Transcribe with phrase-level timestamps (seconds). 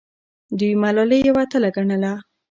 [0.57, 2.11] دوی ملالۍ یوه اتله ګڼي.